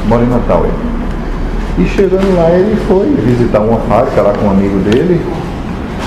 [0.08, 0.64] mora em Natal.
[0.64, 1.00] Ele.
[1.84, 5.22] E chegando lá, ele foi visitar uma fábrica lá com um amigo dele.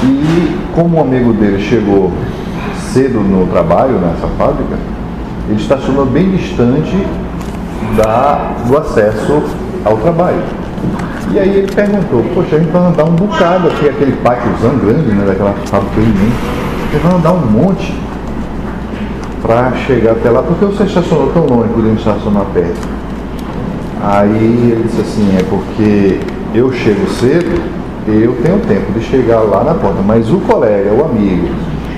[0.03, 2.11] E como o amigo dele chegou
[2.93, 4.77] cedo no trabalho, nessa fábrica,
[5.49, 6.97] ele estacionou bem distante
[7.97, 9.43] da, do acesso
[9.85, 10.43] ao trabalho.
[11.31, 15.13] E aí ele perguntou, poxa, a gente vai andar um bocado aqui, aquele pátiozão grande,
[15.13, 16.37] né, daquela fábrica imensa.
[16.89, 17.95] A gente vai andar um monte
[19.41, 22.89] para chegar até lá, porque você estacionou tão longe, podemos estacionar perto.
[24.03, 26.21] Aí ele disse assim, é porque
[26.55, 27.63] eu chego cedo,
[28.07, 31.49] eu tenho tempo de chegar lá na porta, mas o colega, o amigo,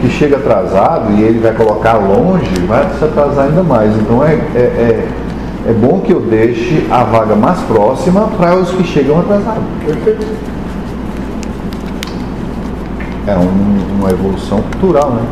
[0.01, 3.94] que chega atrasado e ele vai colocar longe, vai se atrasar ainda mais.
[3.97, 5.09] Então é, é, é,
[5.66, 9.62] é bom que eu deixe a vaga mais próxima para os que chegam atrasados.
[9.85, 10.27] Perfeito.
[13.27, 15.22] É um- uma evolução cultural, né?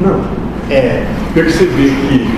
[0.00, 0.20] Não.
[0.68, 2.28] É perceber que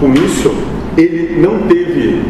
[0.00, 0.54] com isso
[0.96, 2.22] ele não teve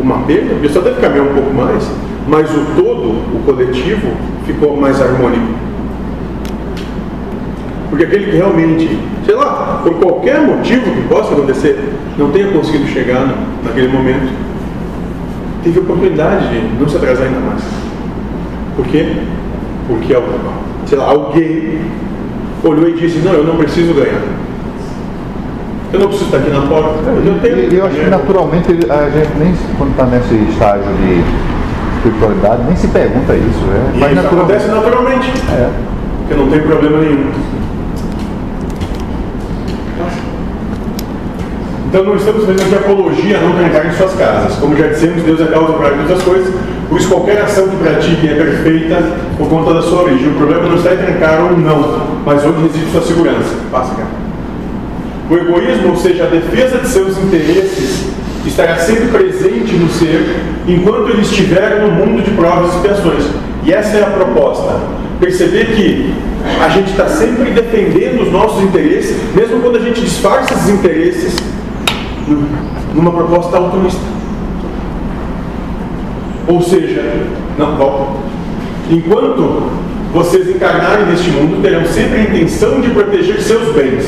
[0.00, 1.90] uma perda, ele só deve caminhar um pouco mais,
[2.26, 4.08] mas o todo, o coletivo,
[4.46, 5.44] ficou mais harmônico.
[7.90, 12.86] Porque aquele que realmente, sei lá, por qualquer motivo que possa acontecer, não tenha conseguido
[12.88, 13.26] chegar
[13.64, 14.30] naquele momento,
[15.62, 17.62] teve a oportunidade de não se atrasar ainda mais.
[18.76, 19.12] Por quê?
[19.86, 20.16] Porque,
[20.86, 21.80] sei lá, alguém
[22.62, 24.22] olhou e disse, não, eu não preciso ganhar.
[25.92, 27.10] Eu não preciso estar aqui na porta.
[27.10, 27.72] Eu tenho.
[27.72, 31.20] E eu acho que naturalmente a gente nem quando está nesse estágio de
[31.96, 34.54] espiritualidade nem se pergunta isso, é, E mas isso naturalmente.
[34.54, 35.32] acontece naturalmente.
[35.50, 35.68] É.
[36.18, 37.30] Porque não tem problema nenhum.
[41.90, 44.56] Então não estamos fazendo apologia a não trancar em suas casas.
[44.60, 46.54] Como já dissemos, Deus é causa para todas as coisas.
[46.88, 49.02] Por isso qualquer ação que pratiquem é perfeita
[49.36, 50.28] por conta da sua origem.
[50.28, 53.56] O problema não está em trancar ou não, mas onde reside sua segurança.
[53.72, 54.08] Passa, cara.
[55.28, 58.06] O egoísmo, ou seja, a defesa de seus interesses,
[58.46, 63.24] estará sempre presente no ser enquanto ele estiver no mundo de provas e expiações.
[63.64, 64.78] E essa é a proposta.
[65.18, 66.14] Perceber que
[66.64, 71.50] a gente está sempre defendendo os nossos interesses, mesmo quando a gente disfarça esses interesses
[72.94, 74.00] numa proposta altruísta.
[76.48, 77.26] Ou seja,
[77.58, 78.18] não, volta.
[78.90, 79.70] Enquanto
[80.12, 84.04] vocês encarnarem neste mundo, terão sempre a intenção de proteger seus bens.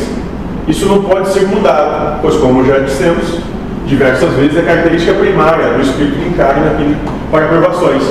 [0.67, 3.39] Isso não pode ser mudado, pois, como já dissemos
[3.87, 6.77] diversas vezes, é característica primária do espírito que encarna
[7.31, 8.03] para provações.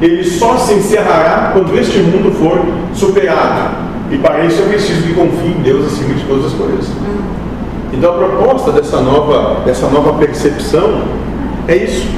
[0.00, 3.88] Ele só se encerrará quando este mundo for superado.
[4.10, 6.88] E para isso é preciso que confie em Deus acima de todas as coisas.
[7.92, 11.04] Então a proposta dessa nova, dessa nova percepção
[11.66, 12.08] é isso.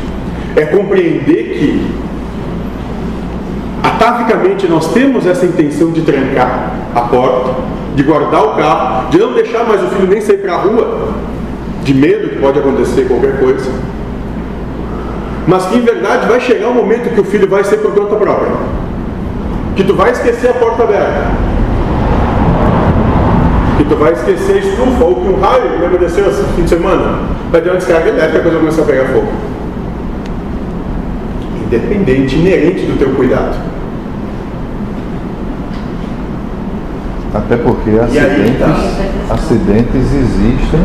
[0.57, 1.87] É compreender que
[3.83, 7.55] atavicamente nós temos essa intenção de trancar a porta,
[7.95, 11.15] de guardar o carro, de não deixar mais o filho nem sair para a rua,
[11.83, 13.71] de medo que pode acontecer qualquer coisa.
[15.47, 18.15] mas que em verdade vai chegar um momento que o filho vai ser por conta
[18.17, 18.53] própria.
[19.75, 21.27] Que tu vai esquecer a porta aberta.
[23.91, 27.19] Tu vai esquecer a estufa, ou que um raio lembra desceu esse fim de semana,
[27.51, 29.27] vai ter uma descarga elétrica e a coisa vai começar a pegar fogo.
[31.67, 33.57] Independente, inerente do teu cuidado.
[37.35, 38.67] Até porque E aí, tá.
[38.67, 40.81] acidentes, acidentes existem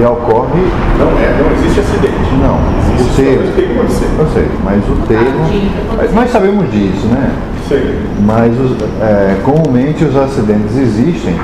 [0.00, 0.62] e ocorre.
[0.98, 2.14] Não é, não existe acidente.
[2.40, 2.58] Não,
[2.94, 3.36] Existe o termo.
[3.36, 4.08] coisa que tem que acontecer.
[4.18, 6.14] Eu sei, mas o termo.
[6.14, 7.30] Nós sabemos disso, né?
[7.70, 7.98] Aí.
[8.24, 11.34] Mas os- é, comumente os acidentes existem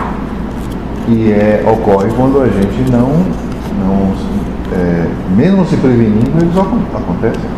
[1.12, 3.09] e é, ocorre quando a gente não,
[3.79, 4.12] não
[4.72, 7.51] é, mesmo se prevenindo, eles acon- acontecem.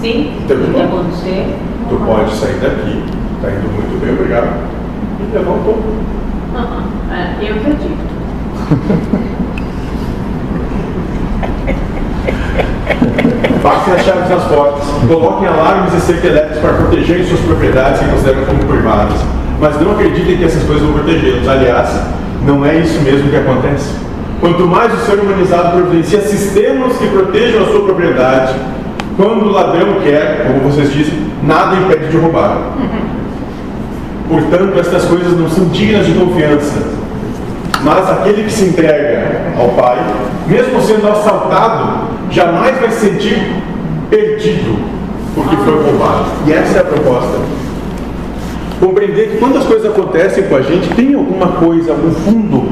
[0.00, 1.56] Sim, Então, o que acontecer.
[1.88, 3.04] Tu pode sair daqui,
[3.42, 4.48] tá indo muito bem, obrigado,
[5.20, 5.82] e levar um pouco.
[7.10, 8.12] É, eu acredito.
[13.62, 18.08] Passem as chaves nas portas, coloquem alarmes e cerca elétricos para protegerem suas propriedades que
[18.10, 19.18] consideram como privadas.
[19.62, 21.48] Mas não acreditem que essas coisas vão protegê-los.
[21.48, 21.88] Aliás,
[22.44, 23.94] não é isso mesmo que acontece.
[24.40, 28.56] Quanto mais o ser humanizado providencia sistemas que protejam a sua propriedade,
[29.16, 32.72] quando o ladrão quer, como vocês dizem, nada impede de roubar.
[34.28, 36.82] Portanto, estas coisas não são dignas de confiança.
[37.84, 39.98] Mas aquele que se entrega ao Pai,
[40.48, 43.62] mesmo sendo assaltado, jamais vai se sentir
[44.10, 44.76] perdido
[45.36, 46.24] porque foi roubado.
[46.48, 47.38] E essa é a proposta.
[48.82, 52.64] Compreender que quando as coisas acontecem com a gente, tem alguma coisa, um fundo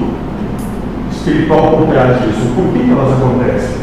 [1.13, 2.51] espiritual por trás disso.
[2.57, 3.77] Por que, que elas acontecem?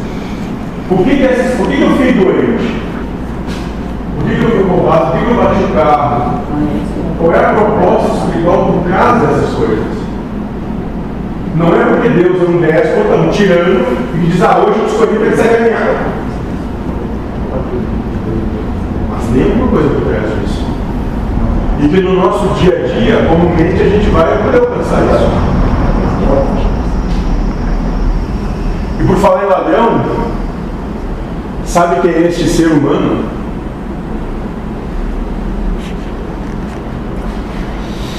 [0.90, 2.82] Por que, que, essas, por que, eu fiquei doente?
[4.14, 5.12] Por que, que eu fui roubado?
[5.12, 6.40] Por que, que eu bati o carro?
[7.18, 9.86] Qual é a proposta espiritual por trás dessas coisas?
[11.56, 15.18] Não é porque Deus é um déspota, um tirano, e diz, ah, hoje eu escolhi
[15.18, 16.04] para você ganhar.
[19.12, 20.37] Mas tem alguma coisa por trás.
[21.80, 25.48] E que no nosso dia a dia, comumente, a gente vai poder alcançar isso.
[29.00, 30.02] E por falar em ladrão,
[31.64, 33.24] sabe quem é este ser humano?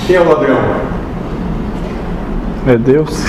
[0.08, 0.58] Quem é o ladrão?
[2.66, 3.26] É Deus.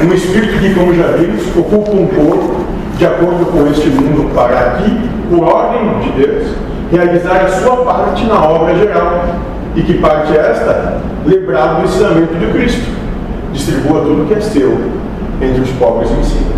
[0.00, 2.64] Um espírito que, como já vimos, ocupa um corpo
[2.96, 6.54] de acordo com este mundo para aqui, por ordem de Deus,
[6.92, 9.24] realizar a sua parte na obra geral.
[9.74, 11.00] E que parte é esta?
[11.24, 12.90] Lembrar do ensinamento de Cristo.
[13.52, 14.78] Distribua tudo que é seu
[15.40, 16.52] entre os pobres e ensina.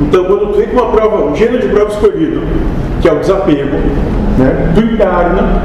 [0.00, 2.42] Então, quando tu com uma prova, um gênero de prova escolhido,
[3.00, 3.76] que é o desapego,
[4.38, 4.72] né?
[4.74, 5.62] tu encarna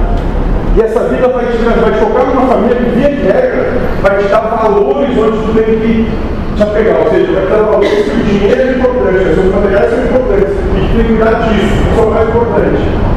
[0.75, 4.17] e essa vida vai te, vai te colocar numa família que, via de regra, vai
[4.17, 6.09] te dar valores onde tu tem que
[6.55, 6.97] te apegar.
[6.97, 10.49] Ou seja, vai te dar valores que o dinheiro é importante, os materiais são importantes.
[10.49, 13.12] E tu tem que cuidar disso, isso é o mais importante.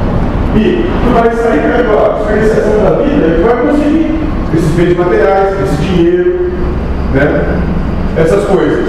[0.57, 4.21] E tu vai sair com a diferenciação da vida e vai conseguir
[4.55, 6.51] esses bens materiais, esse dinheiro,
[7.13, 7.45] né?
[8.17, 8.87] essas coisas.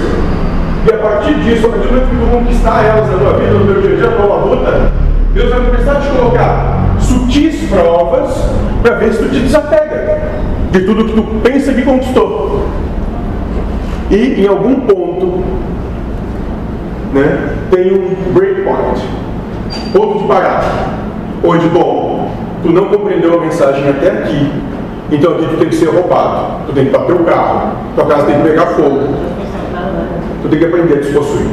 [0.86, 3.51] E a partir disso, a partir do momento que tu conquistar elas na tua vida,
[3.51, 4.91] no teu dia a dia, na tua luta,
[5.34, 8.34] Deus vai começar a te colocar sutis provas
[8.82, 10.21] para ver se tu te desapega
[10.71, 12.65] de tudo que tu pensa que conquistou.
[14.10, 15.43] E em algum ponto,
[17.13, 19.03] né, tem um breakpoint,
[19.91, 20.65] ponto de parada,
[21.43, 22.32] onde, bom,
[22.63, 24.52] tu não compreendeu a mensagem até aqui,
[25.12, 28.23] então aqui tu tem que ser roubado, tu tem que bater o carro, tua casa
[28.26, 29.00] tem que pegar fogo,
[30.41, 31.47] tu tem que aprender a despossuir.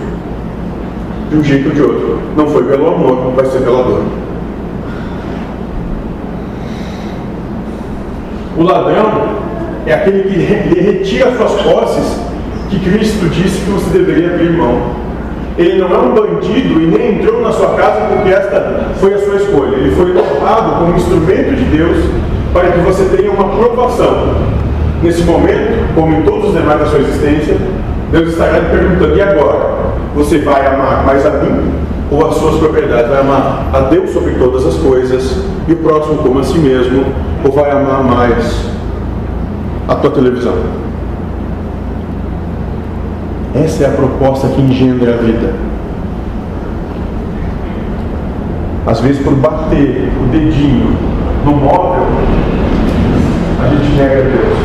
[1.30, 2.18] De um jeito ou de outro.
[2.36, 4.02] Não foi pelo amor, vai ser pela dor.
[8.56, 9.36] O ladrão
[9.86, 12.20] é aquele que re- retira suas posses
[12.70, 15.03] que Cristo disse que você deveria abrir mão.
[15.56, 19.18] Ele não é um bandido e nem entrou na sua casa porque esta foi a
[19.18, 19.76] sua escolha.
[19.76, 21.96] Ele foi levado como instrumento de Deus
[22.52, 24.34] para que você tenha uma provação.
[25.00, 27.56] Nesse momento, como em todos os demais da sua existência,
[28.10, 29.74] Deus estará lhe perguntando: e agora?
[30.16, 31.72] Você vai amar mais a mim
[32.10, 33.08] ou as suas propriedades?
[33.08, 37.04] Vai amar a Deus sobre todas as coisas e o próximo como a si mesmo?
[37.44, 38.70] Ou vai amar mais
[39.88, 40.54] a tua televisão?
[43.54, 45.54] Essa é a proposta que engendra a vida.
[48.84, 50.96] Às vezes, por bater o dedinho
[51.44, 52.04] no móvel,
[53.62, 54.58] a gente nega a Deus.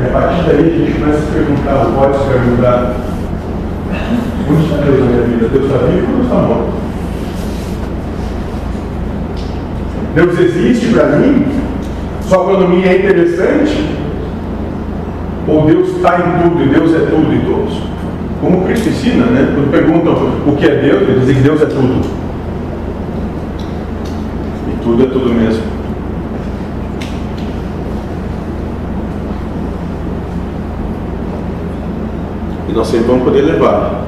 [0.00, 2.96] E a partir daí a gente começa a se perguntar, o pode se perguntar,
[4.50, 5.48] onde está Deus na minha vida?
[5.48, 6.72] Deus está vivo ou está morto?
[10.16, 11.46] Deus existe para mim?
[12.22, 13.99] Sua economia é interessante?
[15.48, 17.82] Ou Deus está em tudo e Deus é tudo em todos?
[18.40, 19.52] Como Cristo ensina, né?
[19.54, 20.12] Quando perguntam
[20.46, 22.06] o que é Deus, ele diz que Deus é tudo.
[24.68, 25.62] E tudo é tudo mesmo.
[32.68, 34.04] E nós sempre vamos poder levar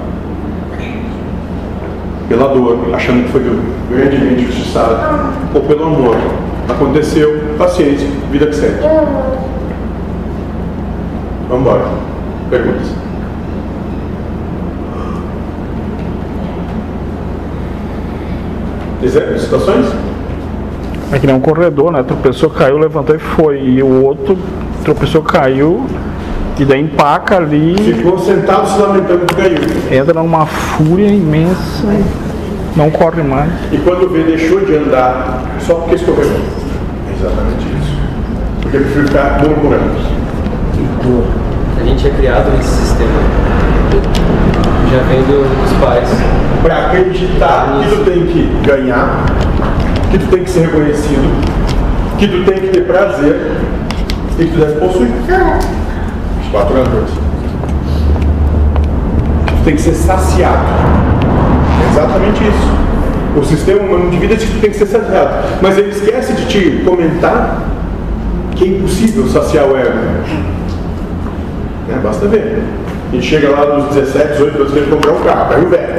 [2.29, 3.43] pela dor, achando que foi
[3.91, 6.17] grandemente injustiçado, ou pelo amor.
[6.69, 8.79] Aconteceu, paciência, vida que segue.
[11.53, 11.85] Vamos embora.
[12.49, 12.89] Perguntas?
[19.03, 19.87] Exemplos, situações?
[21.13, 22.03] É que nem um corredor, né?
[22.03, 23.61] Tropeçou, caiu, levantou e foi.
[23.61, 24.39] E o outro
[24.83, 25.85] tropeçou, caiu,
[26.59, 29.59] e daí empaca ali, Ficou sentado se lamentando que caiu.
[29.91, 31.87] entra numa fúria imensa
[32.75, 33.51] não corre mais.
[33.71, 36.33] E quando vê, deixou de andar só porque escorregou.
[37.11, 37.99] É exatamente isso.
[38.63, 40.23] Porque ele prefiro ficar murmurando.
[41.83, 43.11] A gente é criado nesse sistema.
[44.91, 46.09] Já vem do- dos pais.
[46.63, 49.25] Para acreditar que tu tem que ganhar,
[50.11, 51.29] que tu tem que ser reconhecido,
[52.19, 53.53] que tu tem que ter prazer
[54.39, 55.11] e que tu deve possuir.
[56.45, 57.11] Os quatro anos.
[59.47, 60.65] Tu tem que ser saciado.
[61.85, 62.83] É exatamente isso.
[63.37, 65.31] O sistema humano de vida diz que tu tem que ser saciado.
[65.61, 67.61] Mas ele esquece de te comentar
[68.55, 69.99] que é impossível saciar o ego.
[71.89, 72.01] Né?
[72.03, 72.63] Basta ver.
[73.11, 75.95] A gente chega lá dos 17, 18 anos querendo comprar um carro, carro velho.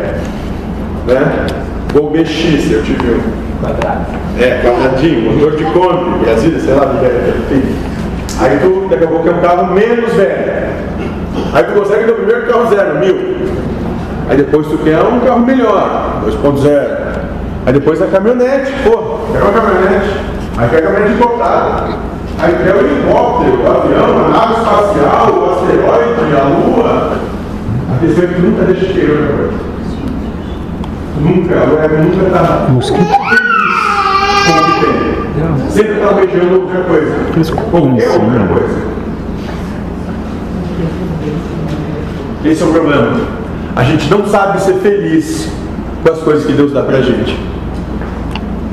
[1.07, 1.47] Né?
[1.93, 3.43] Gol BX, eu tive um.
[3.61, 4.05] Quadrado.
[4.39, 7.75] É, quadradinho, motor de Kombi, Brasília, sei lá, velho, enfim.
[8.39, 10.63] Aí tu, daqui a pouco, é um carro menos velho.
[11.53, 13.15] Aí tu consegue ter o primeiro carro zero, mil.
[14.27, 17.03] Aí depois tu quer um carro melhor, 2.0.
[17.65, 20.09] Aí depois a caminhonete, pô, quer uma caminhonete.
[20.57, 22.12] Aí quer a caminhonete importada.
[22.43, 27.17] Aí quer o helicóptero, o avião, a nave espacial, o asteroide, a lua.
[27.89, 29.53] A é que nunca deixa de querer outra coisa.
[31.21, 33.15] Nunca, o ego nunca está feliz com o que
[34.85, 35.69] tem.
[35.69, 37.15] Sempre está almejando outra coisa.
[37.71, 38.93] Qualquer outra coisa.
[42.43, 43.21] Esse é o problema.
[43.73, 45.49] A gente não sabe ser feliz
[46.03, 47.39] com as coisas que Deus dá pra gente.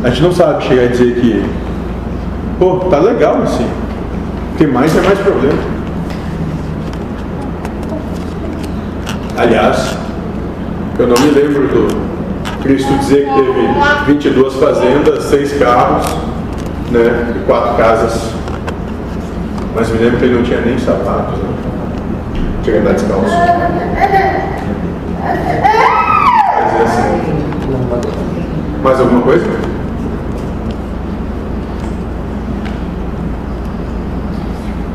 [0.03, 1.45] A gente não sabe chegar e dizer que,
[2.61, 3.67] pô, tá legal assim.
[4.59, 5.59] Tem mais é mais problema.
[9.39, 9.97] Aliás,
[10.99, 11.89] eu não me lembro do
[12.63, 13.67] Cristo dizer que teve
[14.07, 16.07] 22 fazendas, 6 carros,
[16.91, 18.35] né, e 4 casas.
[19.75, 21.49] Mas me lembro que ele não tinha nem sapatos, né?
[22.63, 23.31] Tinha que andar descalço.
[26.71, 27.21] Quer assim.
[28.83, 29.47] Mais alguma coisa?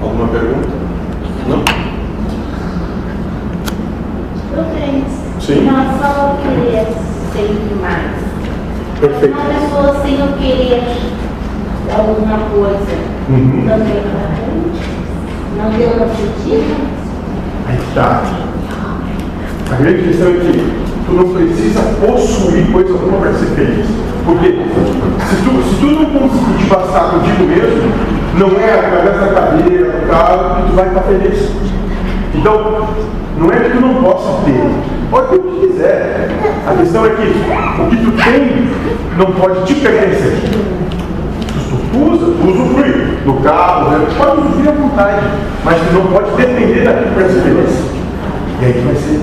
[0.03, 0.67] Alguma pergunta?
[1.47, 1.63] Não?
[5.39, 5.59] Sim.
[5.59, 6.85] Em relação ao querer
[7.33, 8.11] sempre mais.
[9.19, 9.35] Perfeito.
[9.35, 10.83] Uma pessoa sem eu querer
[11.97, 13.65] alguma coisa Uhum.
[13.67, 14.03] também
[15.57, 16.75] não deu objetivo?
[17.67, 18.23] Aí tá.
[19.71, 20.73] A grande questão é que
[21.07, 23.87] tu não precisa possuir coisa alguma para ser feliz.
[24.25, 27.91] Porque se tu, se tu não conseguir te passar contigo mesmo,
[28.37, 31.51] não é através da cadeira, do carro, que tu vai estar feliz.
[32.33, 32.87] Então,
[33.37, 34.69] não é que tu não possa ter.
[35.09, 36.29] Pode ter o que quiser.
[36.67, 38.67] A questão é que o que tu tem
[39.17, 40.39] não pode te pertencer.
[41.91, 42.91] Tu usa, tu usufrui
[43.23, 44.05] do carro, né?
[44.17, 45.27] pode usufruir à vontade,
[45.63, 47.85] mas tu não pode depender daquilo para ser feliz.
[48.61, 49.21] E aí tu vai ser.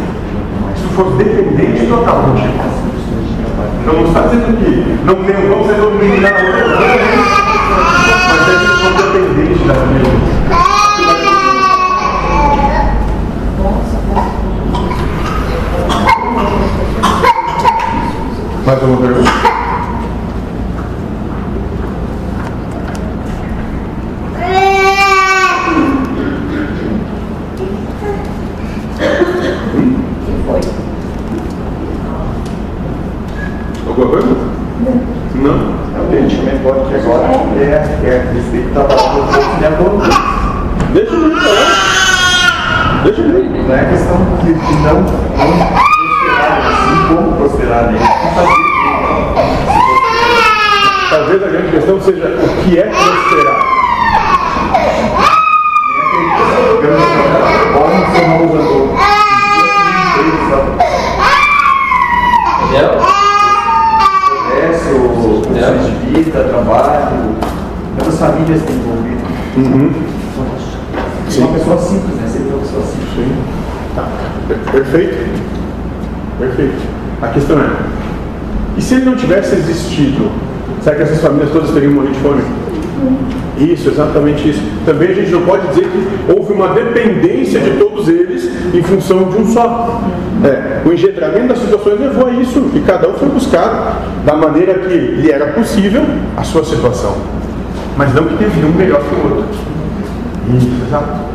[0.76, 2.52] Se tu for dependente, tu acaba contigo.
[3.82, 5.98] Então não está dizendo que não tem, vamos ser na outra,
[8.28, 10.32] mas é que tu for dependente daquilo.
[18.64, 19.52] Mais alguma pergunta?
[33.88, 34.28] Alguma coisa?
[35.34, 35.74] Não?
[35.94, 37.26] A gente também pode que agora
[37.58, 37.62] é,
[38.04, 39.92] é a respeito da palavra do auxiliador.
[40.94, 41.36] Deixa eu ver.
[43.04, 43.42] Deixa eu ver.
[43.66, 45.06] Não é questão de, de não, não
[45.92, 47.98] prosperar, assim como prosperar nele.
[47.98, 48.62] E fazer se
[49.34, 49.72] prosperar.
[51.10, 53.60] Talvez a grande questão seja o que é prosperar.
[57.74, 58.88] Como ser um usador.
[62.62, 63.12] Entendeu?
[64.52, 64.92] Progresso,
[65.46, 67.36] condições de vida, trabalho,
[67.96, 69.22] quantas famílias tem envolvido.
[69.56, 69.92] Uhum.
[71.38, 72.26] Uma pessoa simples, né?
[72.26, 72.38] Você
[74.72, 75.16] Perfeito?
[76.38, 76.82] Perfeito.
[77.20, 77.70] A questão é,
[78.76, 80.30] e se ele não tivesse existido,
[80.82, 81.20] será que essas
[81.88, 82.42] morrido de fome?
[83.58, 84.62] Isso, exatamente isso.
[84.84, 89.24] Também a gente não pode dizer que houve uma dependência de todos eles em função
[89.24, 90.00] de um só.
[90.44, 94.74] É, o engendramento das situações levou a isso e cada um foi buscar da maneira
[94.74, 96.02] que lhe era possível
[96.36, 97.16] a sua situação.
[97.96, 99.48] Mas não que teve um melhor que o outro.
[100.56, 101.32] Isso, exato.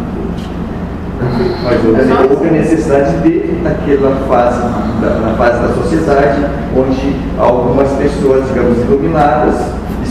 [1.63, 4.61] Mas houve houve a necessidade de, naquela fase,
[5.01, 6.45] da, na fase da sociedade,
[6.75, 9.55] onde algumas pessoas, digamos, iluminadas,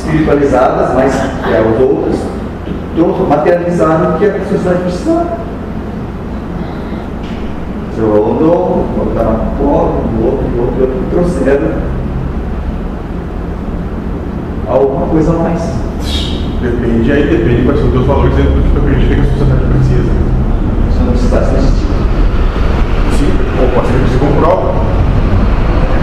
[0.07, 2.17] espiritualizadas, mas que as outras,
[3.29, 5.39] materializaram o que a sociedade precisava.
[7.95, 11.69] Senhor Rondon, estava pobre, o outro, o outro, outro, trouxeram
[14.69, 15.63] alguma coisa a mais.
[16.61, 19.25] Depende, aí depende quais são os teus valores dentro do que tu acredita que a
[19.25, 20.13] sociedade precisa.
[20.89, 21.87] Isso não precisa existir.
[23.19, 24.75] Sim, ou pode ser que se comprova.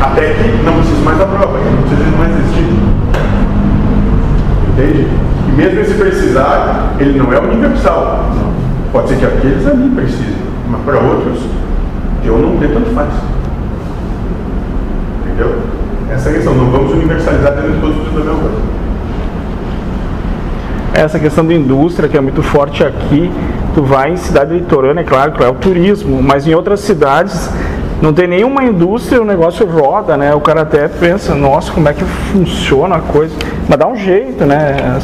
[0.02, 3.03] Até que não precise mais da prova, não precisa mais existir.
[4.74, 5.08] Entende?
[5.48, 8.32] E mesmo esse precisar, ele não é universal.
[8.92, 10.36] Pode ser que aqueles ali precisem,
[10.70, 11.44] mas para outros,
[12.24, 13.10] eu não tenho tanto faz.
[15.22, 15.60] Entendeu?
[16.12, 18.58] Essa é a questão, não vamos universalizar dentro de todos os mesma coisa.
[20.94, 23.32] Essa questão da indústria, que é muito forte aqui,
[23.74, 27.50] tu vai em cidade litorânea, é claro é o turismo, mas em outras cidades
[28.04, 30.36] não tem nenhuma indústria, o negócio roda, né?
[30.36, 33.34] O cara até pensa, nossa, como é que funciona a coisa.
[33.66, 35.00] Mas dá um jeito, né?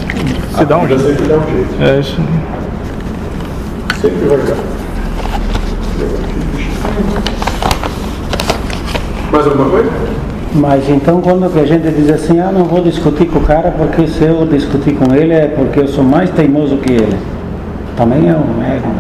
[0.58, 1.04] Se dá um jeito.
[1.04, 1.82] sempre dá um jeito.
[1.82, 2.22] É isso.
[4.02, 4.58] Sempre vai dar.
[9.32, 9.90] Mais alguma coisa?
[10.56, 14.08] Mas então quando a gente diz assim, ah, não vou discutir com o cara porque
[14.08, 17.18] se eu discutir com ele é porque eu sou mais teimoso que ele.
[17.96, 18.92] Também é um ego.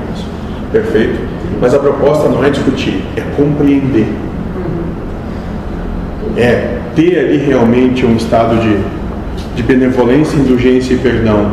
[0.71, 1.28] Perfeito.
[1.61, 4.07] Mas a proposta não é discutir, é compreender.
[6.37, 8.77] É ter ali realmente um estado de,
[9.55, 11.51] de benevolência, indulgência e perdão.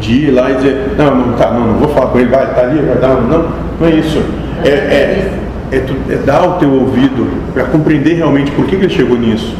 [0.00, 2.52] De ir lá e dizer, não, não, tá, não, não vou falar com ele, vai,
[2.54, 3.48] tá ali, vai dar, não,
[3.80, 4.22] não é isso.
[4.64, 5.38] É, é,
[5.72, 9.16] é, tu- é dar o teu ouvido para compreender realmente por que, que ele chegou
[9.16, 9.54] nisso.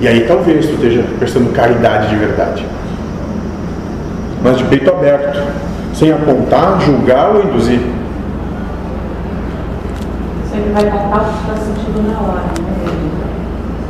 [0.00, 2.66] E aí talvez tu esteja prestando caridade de verdade.
[4.42, 5.40] Mas de peito aberto,
[5.92, 7.80] sem apontar, julgar ou induzir.
[10.50, 12.82] Sempre vai contar o que está sentindo na hora, né?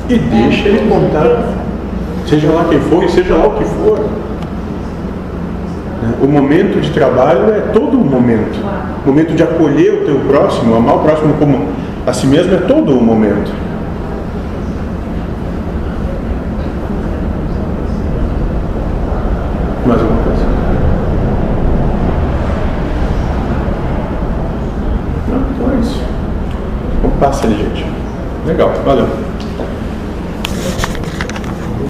[0.08, 1.54] E deixa ele contar.
[2.26, 3.98] Seja lá quem for e seja lá o que for.
[6.02, 6.14] Né?
[6.20, 8.58] O momento de trabalho é todo o momento.
[9.04, 11.68] O momento de acolher o teu próximo, amar o próximo como
[12.06, 13.50] a si mesmo é todo o momento.